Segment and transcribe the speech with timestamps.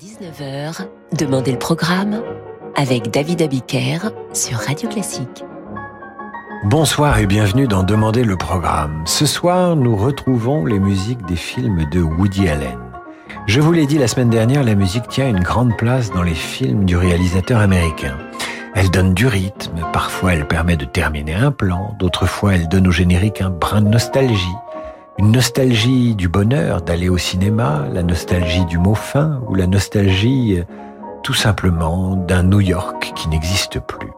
[0.00, 0.86] 19h,
[1.18, 2.22] Demandez le programme
[2.74, 3.98] avec David Abiker
[4.32, 5.44] sur Radio Classique.
[6.64, 9.02] Bonsoir et bienvenue dans Demandez le programme.
[9.04, 12.78] Ce soir, nous retrouvons les musiques des films de Woody Allen.
[13.46, 16.34] Je vous l'ai dit la semaine dernière, la musique tient une grande place dans les
[16.34, 18.16] films du réalisateur américain.
[18.74, 22.88] Elle donne du rythme, parfois elle permet de terminer un plan, d'autres fois elle donne
[22.88, 24.56] au générique un brin de nostalgie.
[25.20, 30.56] Une nostalgie du bonheur d'aller au cinéma, la nostalgie du mot fin ou la nostalgie
[30.58, 30.64] euh,
[31.22, 34.08] tout simplement d'un New York qui n'existe plus.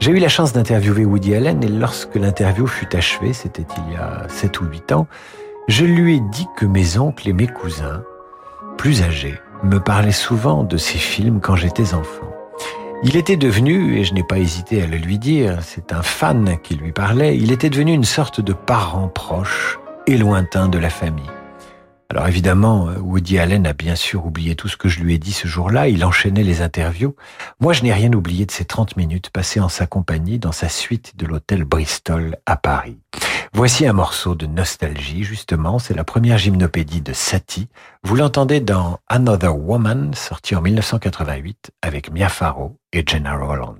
[0.00, 3.96] J'ai eu la chance d'interviewer Woody Allen et lorsque l'interview fut achevée, c'était il y
[3.96, 5.06] a 7 ou 8 ans,
[5.68, 8.02] je lui ai dit que mes oncles et mes cousins,
[8.76, 12.26] plus âgés, me parlaient souvent de ces films quand j'étais enfant.
[13.04, 16.58] Il était devenu, et je n'ai pas hésité à le lui dire, c'est un fan
[16.64, 19.79] qui lui parlait, il était devenu une sorte de parent proche
[20.16, 21.30] lointain de la famille.
[22.10, 25.32] Alors évidemment, Woody Allen a bien sûr oublié tout ce que je lui ai dit
[25.32, 27.14] ce jour-là, il enchaînait les interviews.
[27.60, 30.68] Moi, je n'ai rien oublié de ces 30 minutes passées en sa compagnie dans sa
[30.68, 32.98] suite de l'hôtel Bristol à Paris.
[33.52, 37.68] Voici un morceau de nostalgie, justement, c'est la première gymnopédie de Satie.
[38.02, 43.76] Vous l'entendez dans Another Woman, sorti en 1988 avec Mia Farrow et Jenna Rollins.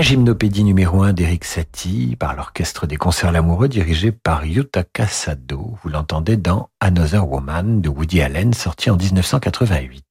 [0.00, 5.76] La gymnopédie numéro 1 d'Eric Satie par l'Orchestre des Concerts Lamoureux dirigé par Yutaka Sado.
[5.82, 10.09] Vous l'entendez dans Another Woman de Woody Allen sorti en 1988.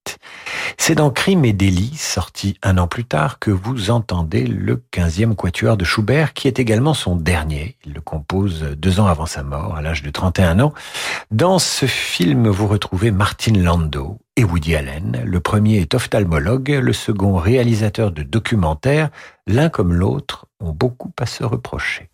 [0.89, 5.35] C'est dans Crime et délit, sorti un an plus tard, que vous entendez le 15e
[5.35, 7.77] quatuor de Schubert, qui est également son dernier.
[7.85, 10.73] Il le compose deux ans avant sa mort, à l'âge de 31 ans.
[11.29, 15.21] Dans ce film, vous retrouvez Martin Landau et Woody Allen.
[15.23, 19.11] Le premier est ophtalmologue, le second réalisateur de documentaires.
[19.45, 22.09] L'un comme l'autre ont beaucoup à se reprocher.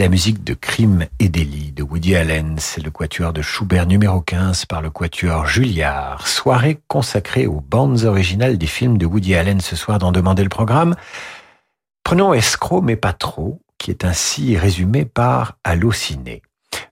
[0.00, 2.56] La musique de Crime et délit de Woody Allen.
[2.58, 6.26] C'est le quatuor de Schubert numéro 15 par le quatuor Julliard.
[6.26, 10.48] Soirée consacrée aux bandes originales des films de Woody Allen ce soir dans Demander le
[10.48, 10.96] programme.
[12.02, 16.40] Prenons Escroc mais pas trop, qui est ainsi résumé par Allociné.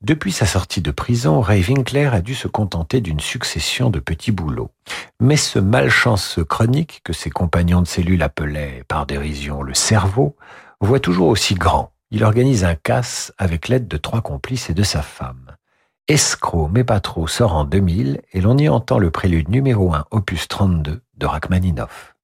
[0.02, 4.32] Depuis sa sortie de prison, Ray Winkler a dû se contenter d'une succession de petits
[4.32, 4.70] boulots.
[5.18, 10.36] Mais ce malchance chronique, que ses compagnons de cellule appelaient par dérision le cerveau,
[10.82, 14.82] voit toujours aussi grand il organise un casse avec l'aide de trois complices et de
[14.82, 15.56] sa femme.
[16.08, 20.06] Escroc mais pas trop sort en 2000 et l'on y entend le prélude numéro 1
[20.10, 22.14] opus 32 de Rachmaninoff.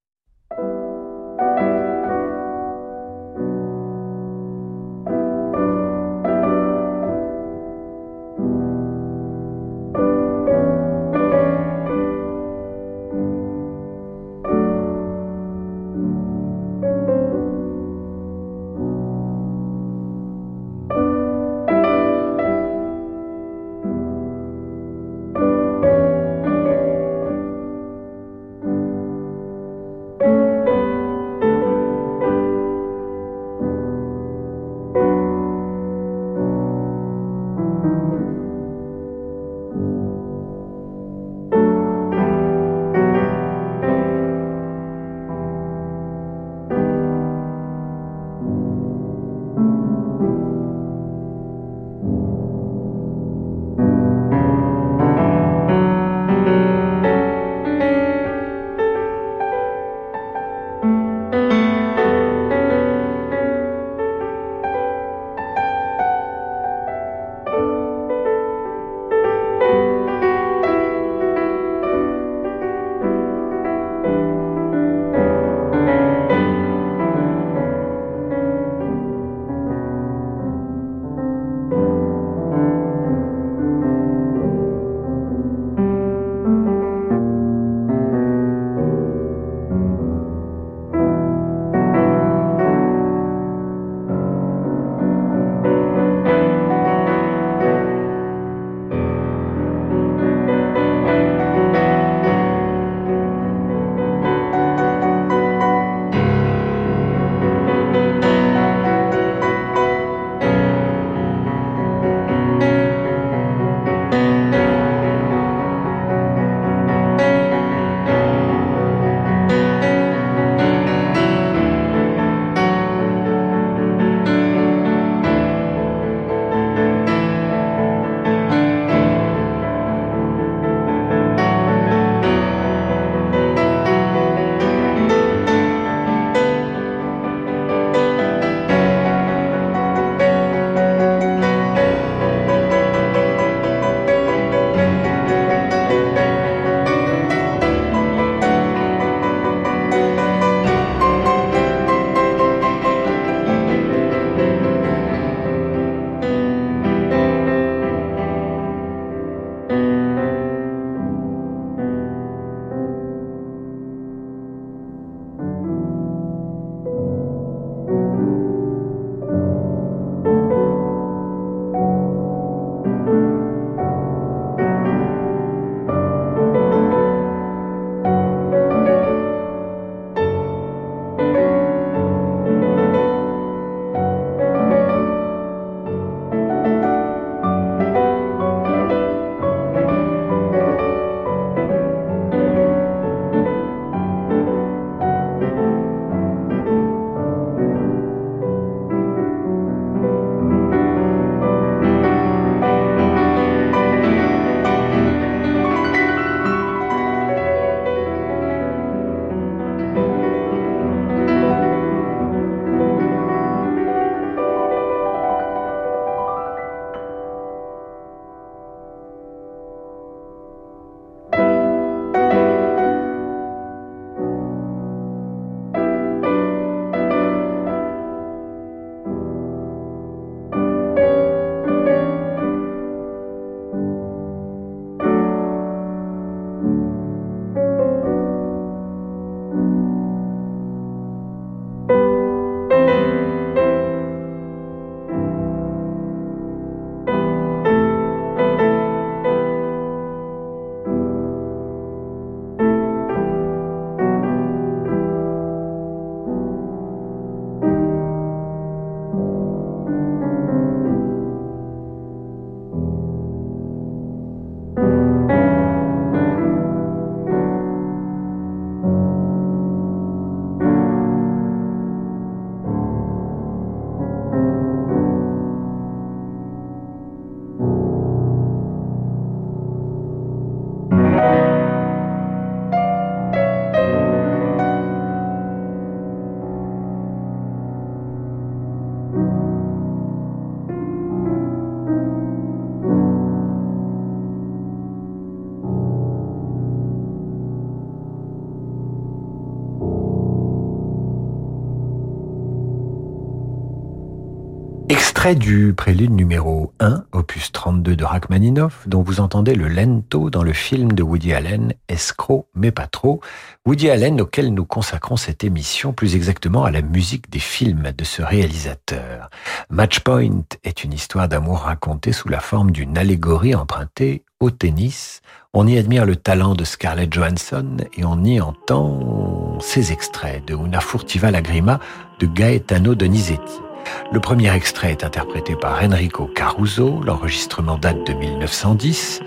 [305.25, 310.43] Extrait du prélude numéro 1, opus 32 de Rachmaninoff, dont vous entendez le lento dans
[310.43, 313.23] le film de Woody Allen, Escroc mais pas trop.
[313.65, 318.05] Woody Allen auquel nous consacrons cette émission, plus exactement à la musique des films de
[318.05, 319.31] ce réalisateur.
[319.71, 325.23] Matchpoint est une histoire d'amour racontée sous la forme d'une allégorie empruntée au tennis.
[325.55, 330.55] On y admire le talent de Scarlett Johansson et on y entend ces extraits de
[330.55, 331.81] Una furtiva lagrima
[332.21, 333.63] de Gaetano Donizetti.
[334.13, 339.21] Le premier extrait est interprété par Enrico Caruso, l'enregistrement date de 1910.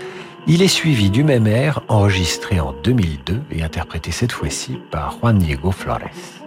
[0.46, 5.38] Il est suivi du même air, enregistré en 2002 et interprété cette fois-ci par Juan
[5.38, 6.37] Diego Flores.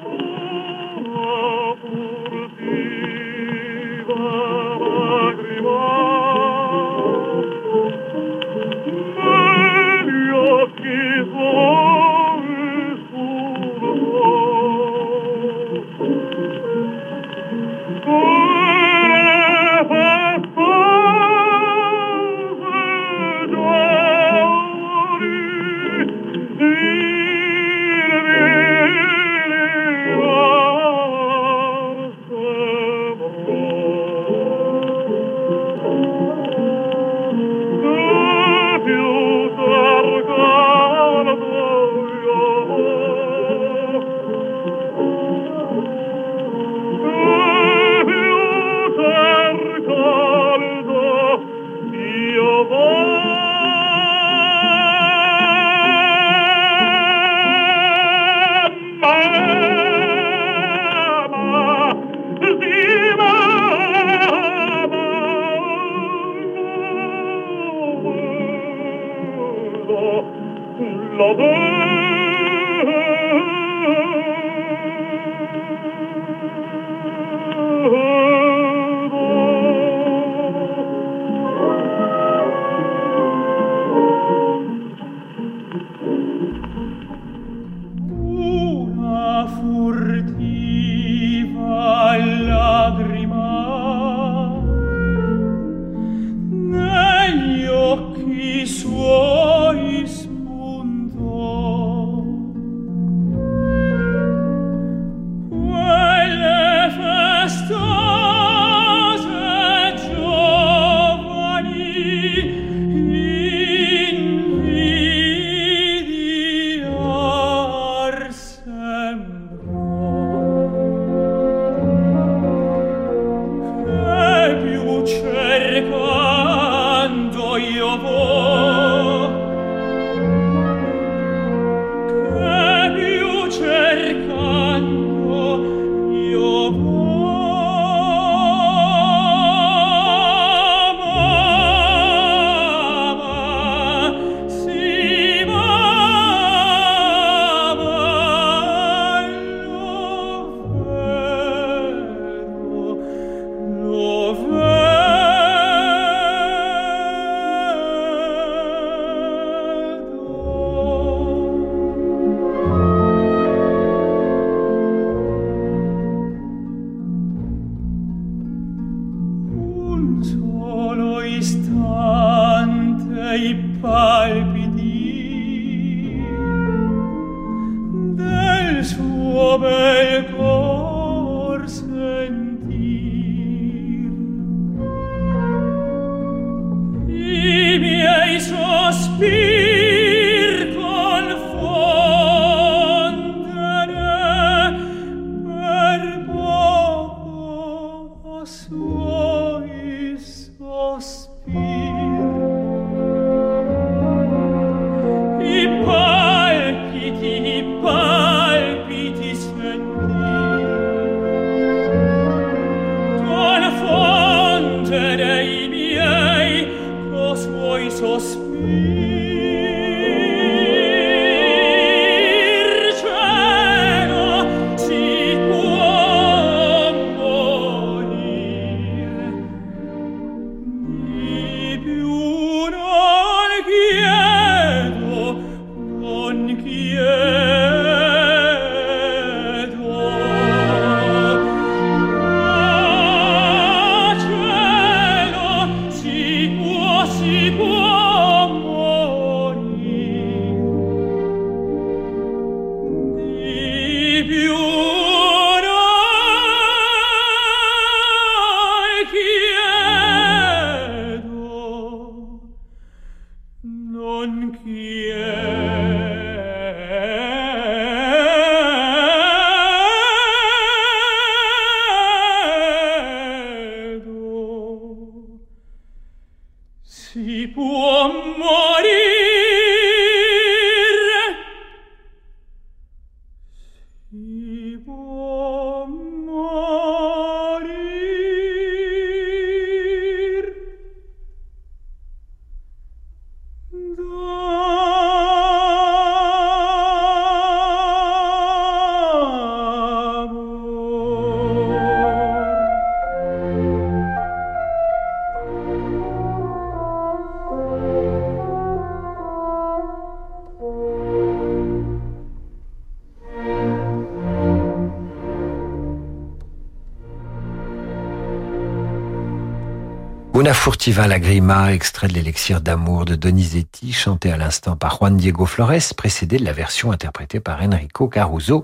[320.61, 325.95] Furtiva lagrima, extrait de l'élixir d'amour de Donizetti, chanté à l'instant par Juan Diego Flores,
[325.97, 328.63] précédé de la version interprétée par Enrico Caruso.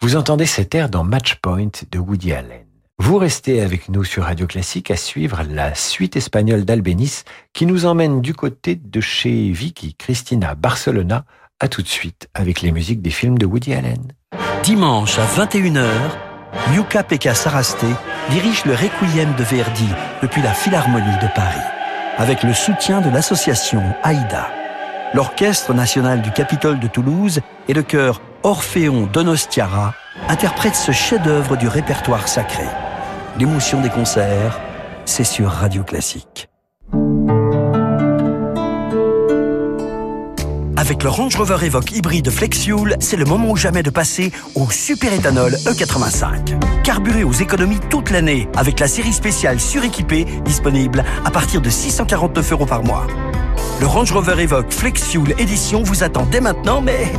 [0.00, 2.64] Vous entendez cet air dans Match Point de Woody Allen.
[2.98, 7.84] Vous restez avec nous sur Radio Classique à suivre la suite espagnole d'Albénis qui nous
[7.84, 11.26] emmène du côté de chez Vicky Cristina Barcelona.
[11.60, 14.10] À tout de suite avec les musiques des films de Woody Allen.
[14.62, 15.86] Dimanche à 21h,
[16.74, 17.88] Yuka Pekka Sarasté
[18.30, 19.88] dirige le Requiem de Verdi
[20.22, 21.60] depuis la Philharmonie de Paris,
[22.18, 24.48] avec le soutien de l'association AIDA.
[25.14, 29.94] L'Orchestre national du Capitole de Toulouse et le chœur Orphéon Donostiara
[30.28, 32.64] interprètent ce chef-d'œuvre du répertoire sacré.
[33.38, 34.58] L'émotion des concerts,
[35.04, 36.48] c'est sur Radio Classique.
[40.86, 44.70] Avec le Range Rover Evoque hybride Flexfuel, c'est le moment ou jamais de passer au
[44.70, 46.82] super éthanol E85.
[46.84, 52.52] Carburé aux économies toute l'année avec la série spéciale suréquipée disponible à partir de 649
[52.52, 53.04] euros par mois.
[53.80, 57.12] Le Range Rover Evoque Flexfuel édition vous attend dès maintenant, mais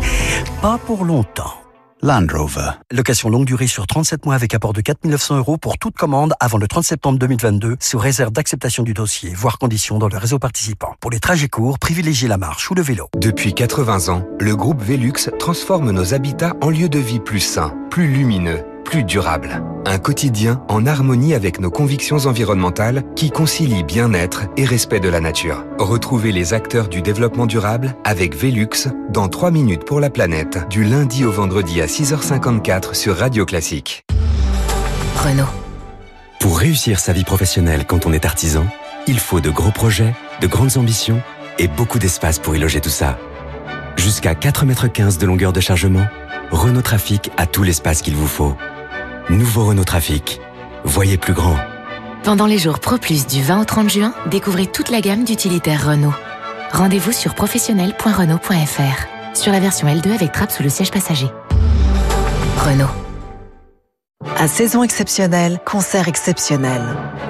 [0.61, 1.66] pas pour longtemps.
[2.03, 2.71] Land Rover.
[2.91, 6.33] Location longue durée sur 37 mois avec apport de 4 900 euros pour toute commande
[6.39, 10.37] avant le 30 septembre 2022 sous réserve d'acceptation du dossier, voire conditions dans le réseau
[10.37, 10.93] participant.
[10.99, 13.09] Pour les trajets courts, privilégiez la marche ou le vélo.
[13.17, 17.73] Depuis 80 ans, le groupe Velux transforme nos habitats en lieux de vie plus sains,
[17.89, 19.61] plus lumineux plus durable.
[19.85, 25.19] Un quotidien en harmonie avec nos convictions environnementales qui concilient bien-être et respect de la
[25.19, 25.65] nature.
[25.77, 30.85] Retrouvez les acteurs du développement durable avec Velux dans 3 minutes pour la planète du
[30.85, 34.03] lundi au vendredi à 6h54 sur Radio Classique.
[35.17, 35.43] Renault.
[36.39, 38.65] Pour réussir sa vie professionnelle quand on est artisan,
[39.05, 41.21] il faut de gros projets, de grandes ambitions
[41.59, 43.19] et beaucoup d'espace pour y loger tout ça.
[43.97, 46.05] Jusqu'à 4,15 m de longueur de chargement,
[46.51, 48.55] Renault Trafic a tout l'espace qu'il vous faut.
[49.29, 50.39] Nouveau Renault Trafic.
[50.85, 51.57] Voyez plus grand.
[52.23, 55.85] Pendant les jours Pro Plus du 20 au 30 juin, découvrez toute la gamme d'utilitaires
[55.85, 56.13] Renault.
[56.71, 59.37] Rendez-vous sur professionnel.renault.fr.
[59.37, 61.27] Sur la version L2 avec trappe sous le siège passager.
[62.57, 62.87] Renault.
[64.37, 66.81] À saison exceptionnelle, concert exceptionnel.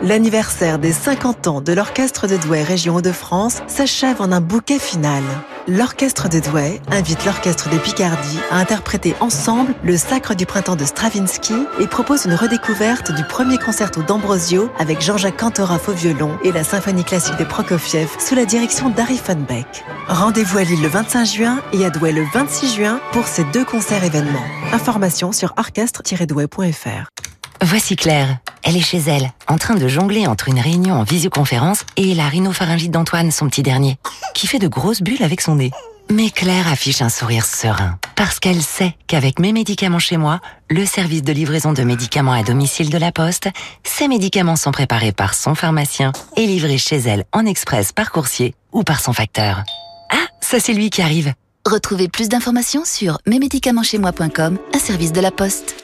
[0.04, 5.24] L'anniversaire des 50 ans de l'Orchestre de Douai Région Hauts-de-France s'achève en un bouquet final.
[5.70, 10.86] L'Orchestre de Douai invite l'Orchestre de Picardie à interpréter ensemble le Sacre du Printemps de
[10.86, 16.54] Stravinsky et propose une redécouverte du premier concerto d'Ambrosio avec Jean-Jacques Cantorat au violon et
[16.54, 19.84] la symphonie classique de Prokofiev sous la direction d'Harry Funbeck.
[20.08, 23.66] Rendez-vous à Lille le 25 juin et à Douai le 26 juin pour ces deux
[23.66, 24.46] concerts événements.
[24.72, 27.37] Informations sur orchestre-douai.fr.
[27.62, 28.38] Voici Claire.
[28.64, 32.28] Elle est chez elle, en train de jongler entre une réunion en visioconférence et la
[32.28, 33.98] rhinopharyngite d'Antoine, son petit dernier,
[34.34, 35.72] qui fait de grosses bulles avec son nez.
[36.10, 40.40] Mais Claire affiche un sourire serein, parce qu'elle sait qu'avec mes médicaments chez moi,
[40.70, 43.50] le service de livraison de médicaments à domicile de la Poste,
[43.84, 48.56] ces médicaments sont préparés par son pharmacien et livrés chez elle en express par coursier
[48.72, 49.64] ou par son facteur.
[50.12, 51.34] Ah, ça c'est lui qui arrive.
[51.66, 55.76] Retrouvez plus d'informations sur mesmédicamentschezmoi.com, un service de la Poste.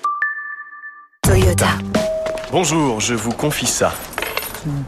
[1.24, 1.70] Toyota.
[2.52, 3.94] Bonjour, je vous confie ça.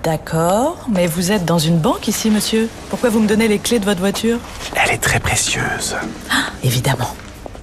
[0.04, 2.69] D'accord, mais vous êtes dans une banque ici, monsieur.
[2.89, 4.38] Pourquoi vous me donnez les clés de votre voiture?
[4.76, 5.95] Elle est très précieuse.
[6.30, 7.16] Ah, évidemment.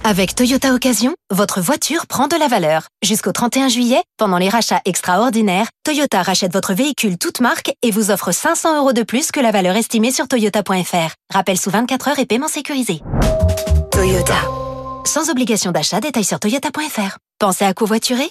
[0.05, 2.87] Avec Toyota Occasion, votre voiture prend de la valeur.
[3.05, 8.11] Jusqu'au 31 juillet, pendant les rachats extraordinaires, Toyota rachète votre véhicule toute marque et vous
[8.11, 11.15] offre 500 euros de plus que la valeur estimée sur toyota.fr.
[11.33, 13.01] Rappel sous 24 heures et paiement sécurisé.
[13.93, 14.35] Toyota.
[15.05, 17.19] Sans obligation d'achat, détail sur toyota.fr.
[17.39, 18.31] Pensez à covoiturer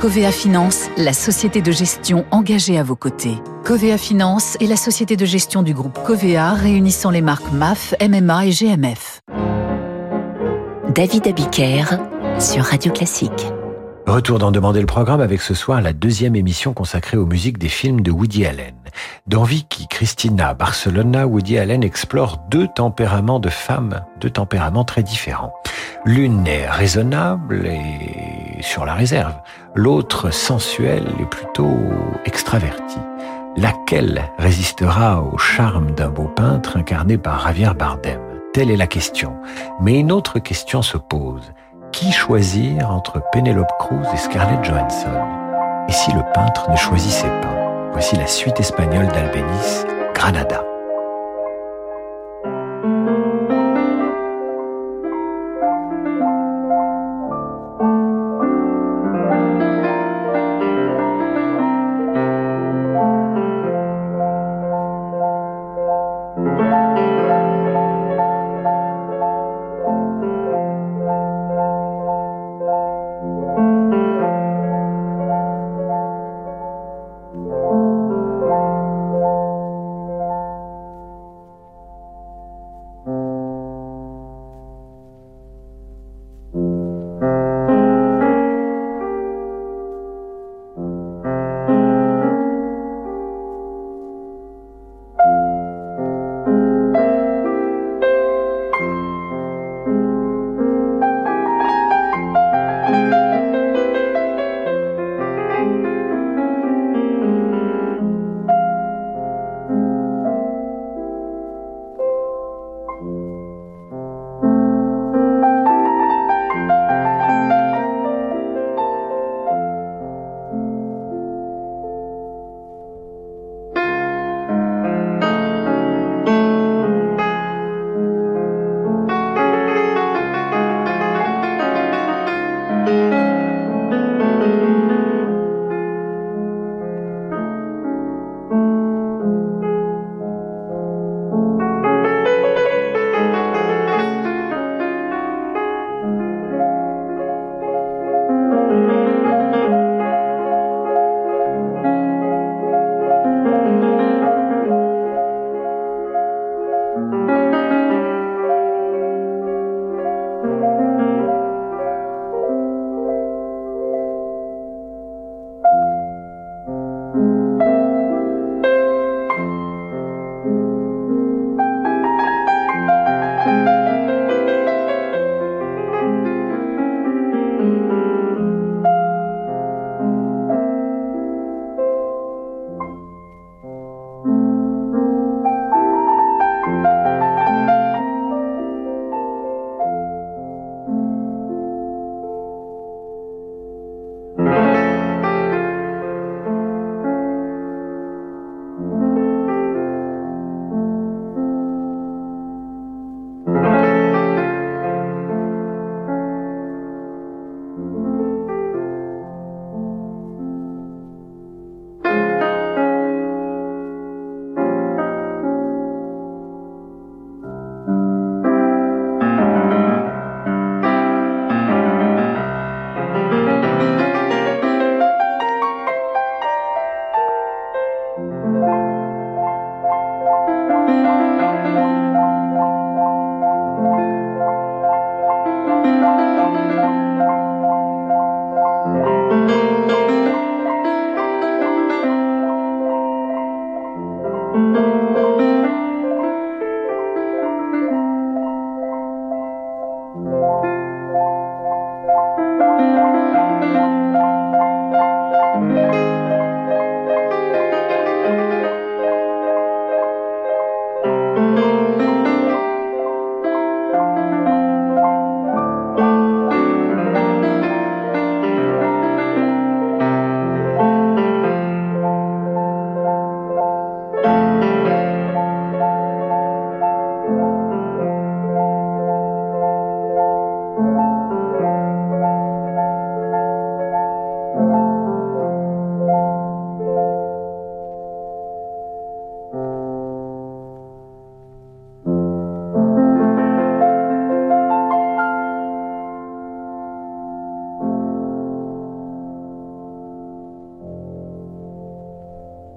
[0.00, 3.34] Covea Finance, la société de gestion engagée à vos côtés.
[3.66, 8.46] Covea Finance est la société de gestion du groupe Covea réunissant les marques MAF, MMA
[8.46, 9.20] et GMF.
[10.94, 11.84] David Abiker
[12.38, 13.52] sur Radio Classique.
[14.06, 17.68] Retour d'en demander le programme avec ce soir la deuxième émission consacrée aux musiques des
[17.68, 18.74] films de Woody Allen.
[19.26, 25.54] Dans Vicky, Christina, Barcelona, Woody Allen explore deux tempéraments de femmes, deux tempéraments très différents.
[26.04, 29.34] L'une est raisonnable et sur la réserve,
[29.74, 31.78] l'autre sensuelle et plutôt
[32.24, 32.98] extravertie.
[33.56, 38.20] Laquelle résistera au charme d'un beau peintre incarné par Javier Bardem?
[38.52, 39.34] Telle est la question.
[39.80, 41.52] Mais une autre question se pose.
[41.92, 45.10] Qui choisir entre Penelope Cruz et Scarlett Johansson?
[45.88, 47.90] Et si le peintre ne choisissait pas?
[47.92, 50.69] Voici la suite espagnole d'Albéniz, Granada.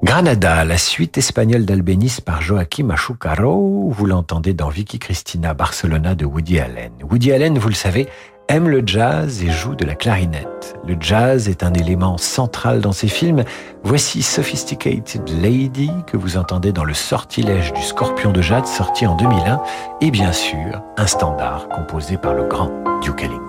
[0.04, 3.90] Granada, la suite espagnole d'Albéniz par Joaquim Achucaro.
[3.90, 6.92] Vous l'entendez dans Vicky Cristina Barcelona de Woody Allen.
[7.10, 8.10] Woody Allen, vous le savez,
[8.50, 10.76] aime le jazz et joue de la clarinette.
[10.86, 13.46] Le jazz est un élément central dans ses films.
[13.86, 19.16] Voici Sophisticated Lady que vous entendez dans Le Sortilège du Scorpion de Jade sorti en
[19.16, 19.62] 2001
[20.02, 23.43] et bien sûr un standard composé par le grand Duke Ellington.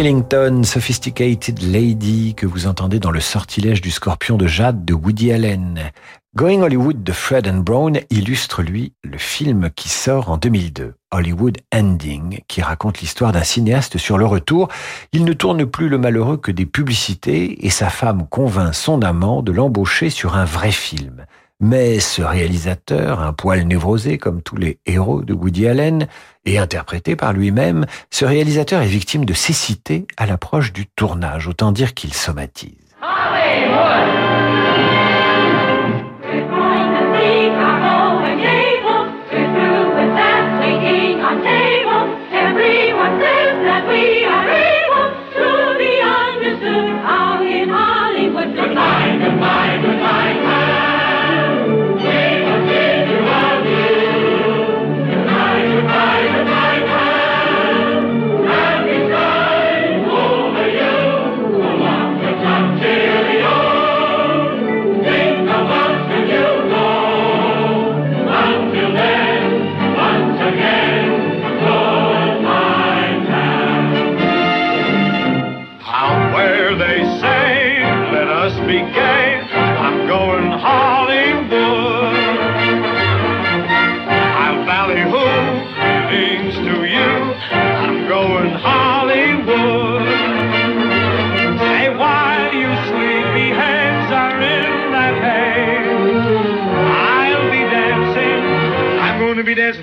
[0.00, 5.30] Ellington, Sophisticated Lady, que vous entendez dans le sortilège du scorpion de Jade de Woody
[5.30, 5.92] Allen.
[6.34, 11.58] Going Hollywood de Fred and Brown illustre, lui, le film qui sort en 2002, Hollywood
[11.74, 14.68] Ending, qui raconte l'histoire d'un cinéaste sur le retour.
[15.12, 19.42] Il ne tourne plus le malheureux que des publicités et sa femme convainc son amant
[19.42, 21.26] de l'embaucher sur un vrai film.
[21.60, 26.08] Mais ce réalisateur, un poil névrosé comme tous les héros de Woody Allen,
[26.46, 31.70] et interprété par lui-même, ce réalisateur est victime de cécité à l'approche du tournage, autant
[31.70, 32.89] dire qu'il somatise.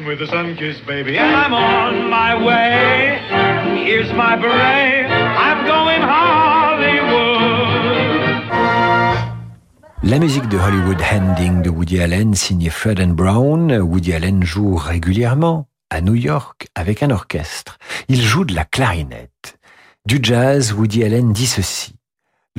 [0.07, 1.17] With sun-kissed baby.
[1.17, 3.19] And I'm on my way.
[3.85, 4.37] Here's my.
[10.03, 13.73] La musique de Hollywood Handing de Woody Allen, signée Fred and Brown.
[13.73, 17.77] Woody Allen joue régulièrement à New York avec un orchestre.
[18.07, 19.59] Il joue de la clarinette.
[20.05, 21.96] Du jazz, Woody Allen dit ceci.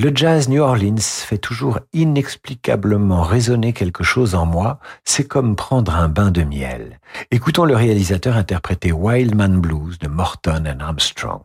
[0.00, 5.92] Le jazz New Orleans fait toujours inexplicablement résonner quelque chose en moi, c'est comme prendre
[5.92, 7.00] un bain de miel.
[7.32, 11.42] Écoutons le réalisateur interpréter Wildman Blues de Morton and Armstrong.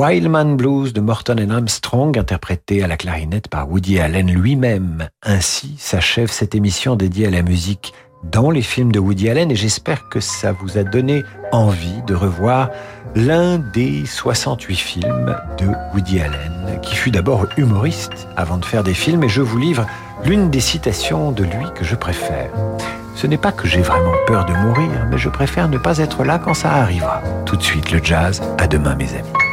[0.00, 5.10] Wildman Blues de Morton and Armstrong, interprété à la clarinette par Woody Allen lui-même.
[5.22, 7.92] Ainsi s'achève cette émission dédiée à la musique
[8.24, 11.22] dans les films de Woody Allen et j'espère que ça vous a donné
[11.52, 12.70] envie de revoir
[13.14, 18.94] l'un des 68 films de Woody Allen, qui fut d'abord humoriste avant de faire des
[18.94, 19.84] films et je vous livre
[20.24, 22.48] l'une des citations de lui que je préfère.
[23.16, 26.24] Ce n'est pas que j'ai vraiment peur de mourir, mais je préfère ne pas être
[26.24, 27.20] là quand ça arrivera.
[27.44, 29.49] Tout de suite le jazz, à demain mes amis.